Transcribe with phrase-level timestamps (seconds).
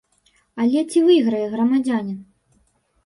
[0.63, 2.17] Але ці выйграе грамадзянін?